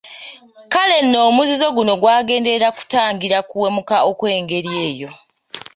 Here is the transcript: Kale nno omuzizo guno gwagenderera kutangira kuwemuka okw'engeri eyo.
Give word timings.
Kale 0.73 0.95
nno 1.05 1.19
omuzizo 1.29 1.67
guno 1.75 1.93
gwagenderera 2.01 2.69
kutangira 2.77 3.37
kuwemuka 3.49 3.95
okw'engeri 4.09 4.69
eyo. 4.87 5.09